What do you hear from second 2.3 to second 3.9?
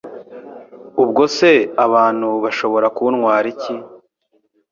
bashobora kuntwara iki?